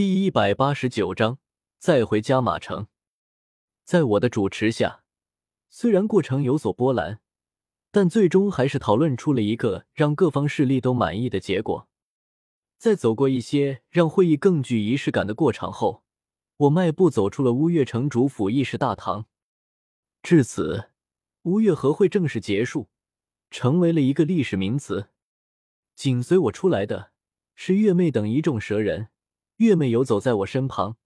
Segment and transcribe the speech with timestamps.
[0.00, 1.36] 第一百八十九章，
[1.78, 2.86] 再回加马城。
[3.84, 5.04] 在我的主持下，
[5.68, 7.20] 虽然过程有所波澜，
[7.90, 11.86] 但最终还是讨论出了一个让各方势力都满意的结果。
[12.78, 16.02] 在走过一些让会议更具仪式感的过场后，
[16.56, 19.26] 我迈步走出了乌月城主府议事大堂。
[20.22, 20.92] 至此，
[21.42, 22.88] 乌月和会正式结束，
[23.50, 25.10] 成为了一个历史名词。
[25.94, 27.12] 紧随我出来的
[27.54, 29.08] 是月妹等一众蛇人。
[29.60, 30.96] 月妹游走在我身旁，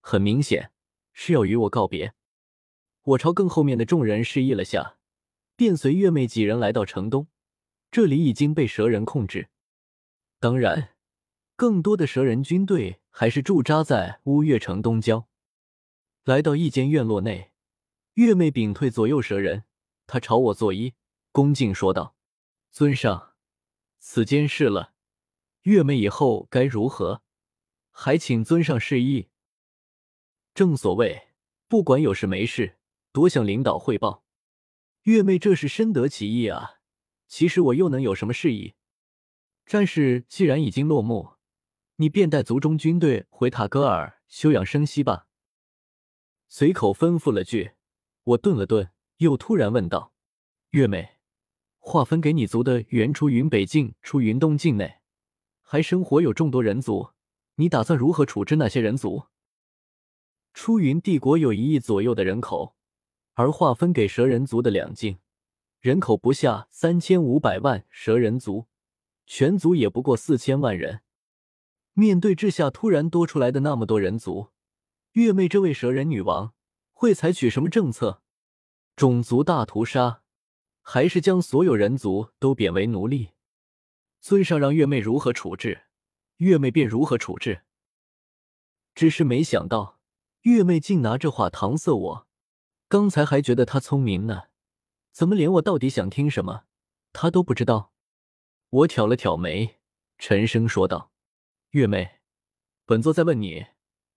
[0.00, 0.70] 很明显
[1.12, 2.14] 是要与我告别。
[3.02, 4.98] 我朝更后面的众人示意了下，
[5.56, 7.26] 便随月妹几人来到城东。
[7.90, 9.48] 这里已经被蛇人控制，
[10.38, 10.94] 当然，
[11.56, 15.28] 更多的蛇人军队还是驻扎在乌月城东郊。
[16.22, 17.50] 来到一间院落内，
[18.14, 19.64] 月妹屏退左右蛇人，
[20.06, 20.94] 她朝我作揖，
[21.32, 22.14] 恭敬说道
[22.70, 23.34] ：“尊上，
[23.98, 24.92] 此间事了，
[25.62, 27.22] 月妹以后该如何？”
[28.00, 29.26] 还请尊上示意。
[30.54, 31.30] 正所谓，
[31.66, 32.76] 不管有事没事，
[33.10, 34.22] 多向领导汇报。
[35.02, 36.76] 月妹这是深得其意啊。
[37.26, 38.74] 其实我又能有什么示意？
[39.66, 41.30] 战事既然已经落幕，
[41.96, 45.26] 你便带族中军队回塔戈尔休养生息吧。
[46.48, 47.72] 随口吩咐了句，
[48.22, 50.14] 我顿了顿，又突然问道
[50.70, 51.16] ：“月妹，
[51.78, 55.00] 划分给你族的原出云北境、出云东境内，
[55.62, 57.10] 还生活有众多人族。”
[57.60, 59.24] 你打算如何处置那些人族？
[60.54, 62.76] 出云帝国有一亿左右的人口，
[63.34, 65.18] 而划分给蛇人族的两境，
[65.80, 67.84] 人口不下三千五百万。
[67.90, 68.66] 蛇人族
[69.26, 71.00] 全族也不过四千万人。
[71.94, 74.50] 面对这下突然多出来的那么多人族，
[75.14, 76.54] 月妹这位蛇人女王
[76.92, 78.22] 会采取什么政策？
[78.94, 80.22] 种族大屠杀，
[80.80, 83.30] 还是将所有人族都贬为奴隶？
[84.20, 85.86] 尊上让月妹如何处置？
[86.38, 87.62] 月妹便如何处置？
[88.94, 89.98] 只是没想到，
[90.42, 92.28] 月妹竟拿这话搪塞我。
[92.88, 94.44] 刚才还觉得她聪明呢，
[95.12, 96.64] 怎么连我到底想听什么，
[97.12, 97.92] 她都不知道？
[98.70, 99.78] 我挑了挑眉，
[100.16, 101.12] 沉声说道
[101.70, 102.20] ：“月妹，
[102.84, 103.66] 本座在问你，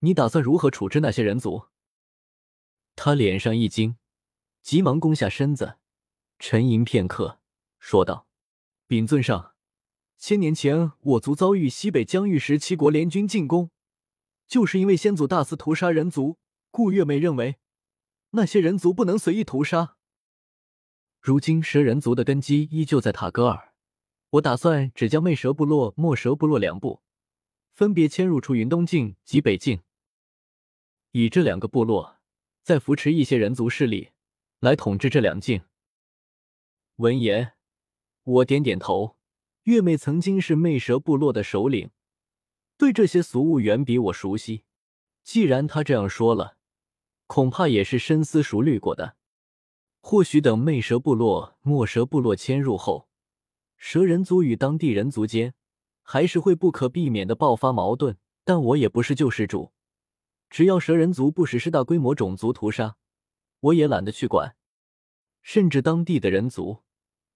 [0.00, 1.66] 你打算如何处置那些人族？”
[2.94, 3.96] 她脸上一惊，
[4.62, 5.78] 急忙弓下身子，
[6.38, 7.40] 沉吟片刻，
[7.80, 8.28] 说道
[8.86, 9.53] ：“禀尊上。”
[10.16, 13.70] 千年前，我族遭遇西北疆域十七国联军进攻，
[14.46, 16.38] 就是因为先祖大肆屠杀人族，
[16.70, 17.56] 故月妹认为
[18.30, 19.96] 那些人族不能随意屠杀。
[21.20, 23.74] 如今蛇人族的根基依旧在塔戈尔，
[24.30, 27.02] 我打算只将魅蛇部落、墨蛇部落两部
[27.74, 29.82] 分别迁入出云东境及北境，
[31.12, 32.18] 以这两个部落
[32.62, 34.10] 再扶持一些人族势力
[34.60, 35.62] 来统治这两境。
[36.96, 37.52] 闻言，
[38.22, 39.16] 我点点头。
[39.64, 41.90] 月妹曾经是魅蛇部落的首领，
[42.76, 44.64] 对这些俗物远比我熟悉。
[45.22, 46.58] 既然她这样说了，
[47.26, 49.16] 恐怕也是深思熟虑过的。
[50.02, 53.08] 或许等魅蛇部落、墨蛇部落迁入后，
[53.78, 55.54] 蛇人族与当地人族间
[56.02, 58.18] 还是会不可避免的爆发矛盾。
[58.44, 59.72] 但我也不是救世主，
[60.50, 62.96] 只要蛇人族不实施大规模种族屠杀，
[63.60, 64.56] 我也懒得去管。
[65.40, 66.82] 甚至当地的人族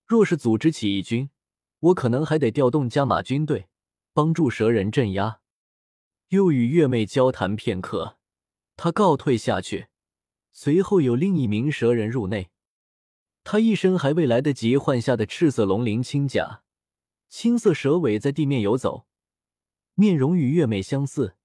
[0.05, 1.31] 若是组织起义军，
[1.81, 3.69] 我可能还得调动加马军队，
[4.12, 5.41] 帮助蛇人镇压。
[6.28, 8.19] 又与月妹交谈片刻，
[8.77, 9.88] 他告退下去。
[10.50, 12.50] 随后有另一名蛇人入内，
[13.44, 16.62] 他一身还未来得及换下的赤色龙鳞轻甲，
[17.28, 19.06] 青色蛇尾在地面游走，
[19.94, 21.37] 面容与月妹相似，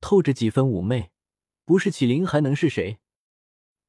[0.00, 1.10] 透着几分妩媚。
[1.64, 2.98] 不是启灵还能是谁？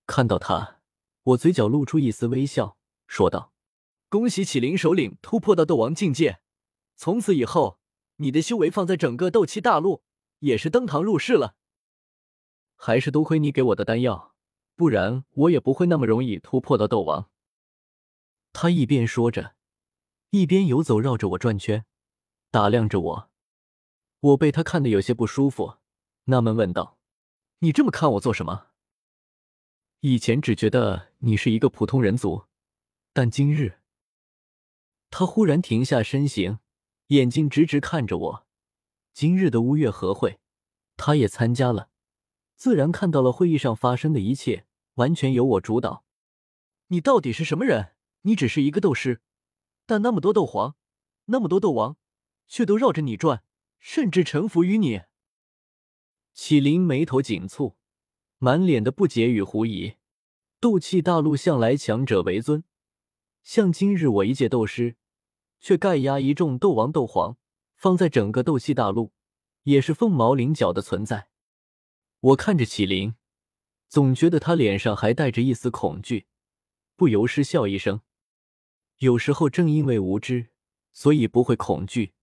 [0.06, 0.82] 看到他，
[1.24, 3.54] 我嘴角露出一丝微笑，说道。
[4.10, 6.40] 恭喜启灵首领突破到斗王境界，
[6.96, 7.80] 从此以后，
[8.16, 10.02] 你的修为放在整个斗气大陆
[10.40, 11.56] 也是登堂入室了。
[12.76, 14.34] 还是多亏你给我的丹药，
[14.76, 17.30] 不然我也不会那么容易突破到斗王。
[18.52, 19.54] 他一边说着，
[20.32, 21.86] 一边游走，绕着我转圈，
[22.50, 23.30] 打量着我。
[24.22, 25.76] 我被他看得有些不舒服，
[26.24, 26.98] 纳闷问道
[27.60, 28.70] ：“你这么看我做什么？”
[30.02, 32.46] 以前只觉得你是一个普通人族，
[33.14, 33.79] 但今日……
[35.12, 36.60] 他忽然停下身形，
[37.08, 38.48] 眼睛直直看着我。
[39.14, 40.40] 今日的乌月和会，
[40.96, 41.90] 他也参加了，
[42.56, 44.66] 自然看到了会议上发生的一切，
[44.96, 46.06] 完全由我主导。
[46.88, 47.94] 你到底是什么人？
[48.22, 49.22] 你只是一个斗师，
[49.86, 50.76] 但那么多斗皇，
[51.26, 51.98] 那么多斗王，
[52.48, 53.44] 却都绕着你转，
[53.80, 55.02] 甚至臣服于你。
[56.34, 57.76] 启灵眉头紧蹙，
[58.38, 59.96] 满脸的不解与狐疑。
[60.60, 62.64] 斗气大陆向来强者为尊。
[63.42, 64.98] 像今日我一介斗师，
[65.60, 67.38] 却盖压一众斗王斗皇，
[67.76, 69.12] 放在整个斗气大陆，
[69.64, 71.30] 也是凤毛麟角的存在。
[72.20, 73.16] 我看着启灵，
[73.88, 76.28] 总觉得他脸上还带着一丝恐惧，
[76.96, 78.02] 不由失笑一声。
[78.98, 80.50] 有时候正因为无知，
[80.92, 82.14] 所以不会恐惧，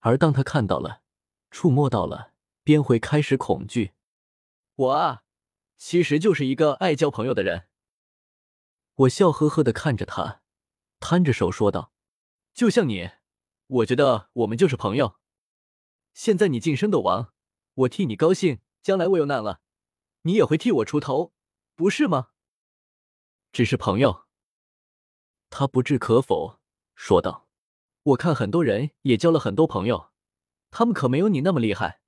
[0.00, 1.00] 而当他看到了、
[1.50, 2.32] 触摸到了，
[2.62, 3.92] 便会开始恐惧。
[4.74, 5.22] 我啊，
[5.78, 7.68] 其实就是一个爱交朋友的人。
[8.96, 10.42] 我笑呵呵的看着他，
[11.00, 11.92] 摊着手说道
[12.56, 13.10] ：“就像你，
[13.66, 15.18] 我觉得我们就是朋友。
[16.14, 17.34] 现在你晋升斗王，
[17.74, 19.60] 我替你高兴；将来我有难了，
[20.22, 21.34] 你也会替我出头，
[21.74, 22.30] 不是吗？
[23.52, 24.24] 只是朋友。”
[25.50, 26.58] 他不置可否，
[26.94, 27.46] 说道
[28.04, 30.10] ：“我看很多人也交了很多朋友，
[30.70, 32.00] 他们可没有你那么厉害。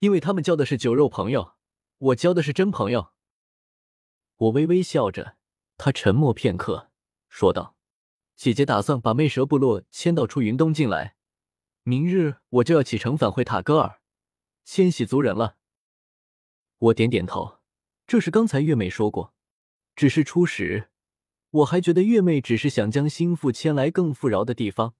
[0.00, 1.54] 因为他们交的是酒肉朋友，
[1.98, 3.12] 我交的是真朋友。”
[4.34, 5.36] 我微微笑着，
[5.76, 6.90] 他沉默片刻，
[7.28, 7.76] 说道
[8.38, 11.16] ：“姐姐打算把魅蛇部落迁到出云东境来，
[11.82, 14.00] 明日我就要启程返回塔戈尔，
[14.64, 15.56] 迁徙族人了。”
[16.78, 17.58] 我点点头，
[18.06, 19.34] 这是刚才月美说过，
[19.96, 20.90] 只是初时。
[21.50, 24.94] 我还觉得月妹只是想将心腹迁来更富饶的地方，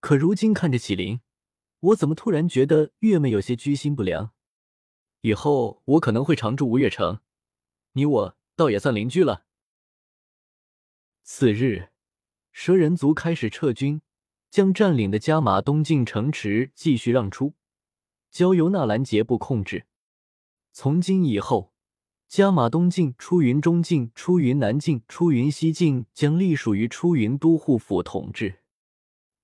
[0.00, 1.20] 可如今看着启灵，
[1.80, 4.32] 我怎么突然觉得月妹有些居心不良？
[5.20, 7.20] 以后我可能会常驻吴月城，
[7.92, 9.44] 你我倒也算邻居了。
[11.22, 11.90] 次日，
[12.54, 14.00] 蛇人族开始撤军，
[14.48, 17.52] 将占领的加马东境城池继续让出，
[18.30, 19.84] 交由纳兰杰部控制。
[20.72, 21.72] 从今以后。
[22.26, 28.62] 加马东境、出云中境、出云南境、出云西境将隶属于出云都护府统治。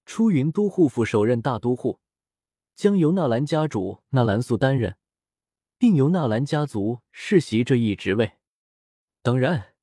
[0.07, 2.01] 出云都护府首任大都护
[2.75, 4.97] 将由纳兰家主纳兰素担任，
[5.79, 8.33] 并由纳兰家族世袭这一职位。
[9.23, 9.75] 当然，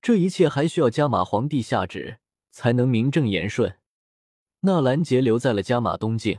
[0.00, 2.18] 这一切还需要加马皇帝下旨
[2.54, 3.80] 才能名正言顺。
[4.60, 6.38] 纳兰杰留在了加马东境，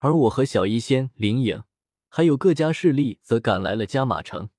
[0.00, 1.62] 而我和小医仙、林颖
[2.08, 4.50] 还有各家势力则赶来了加马城。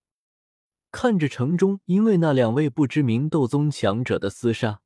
[0.90, 4.81] 看着城中因为那两位不知名斗宗强者的厮杀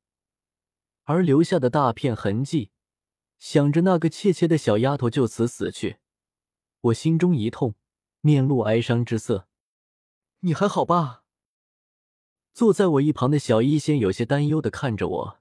[1.04, 2.72] 而留下的大片痕迹，
[3.38, 5.98] 想着那个怯怯的小丫头就此死去，
[6.82, 7.76] 我心中一痛，
[8.22, 9.48] 面露哀伤之色。
[10.40, 11.24] 你还好吧？
[12.52, 15.40] 坐在我一旁的小医仙有些担忧的看着我，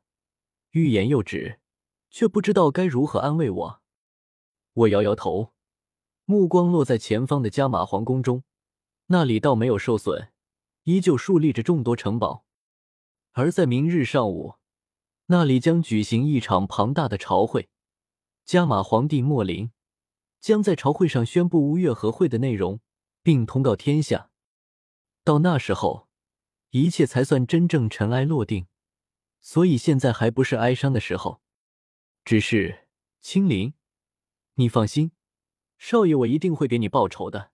[0.72, 1.60] 欲言又止，
[2.10, 3.82] 却不知道该如何安慰我。
[4.72, 5.52] 我摇摇头，
[6.24, 8.42] 目光落在前方的加马皇宫中，
[9.06, 10.32] 那里倒没有受损。
[10.84, 12.44] 依旧竖立着众多城堡，
[13.32, 14.54] 而在明日上午，
[15.26, 17.68] 那里将举行一场庞大的朝会。
[18.44, 19.70] 加马皇帝莫林
[20.40, 22.80] 将在朝会上宣布乌越和会的内容，
[23.22, 24.30] 并通告天下。
[25.22, 26.08] 到那时候，
[26.70, 28.66] 一切才算真正尘埃落定。
[29.42, 31.42] 所以现在还不是哀伤的时候。
[32.24, 32.86] 只是
[33.20, 33.74] 青灵，
[34.54, 35.12] 你放心，
[35.76, 37.51] 少爷我一定会给你报仇的。